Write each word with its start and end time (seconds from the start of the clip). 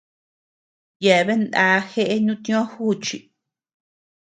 Yeabea 1.03 1.37
nda 1.41 1.65
jeʼe 1.91 2.15
nutñó 2.25 2.59
juchi. 2.71 3.17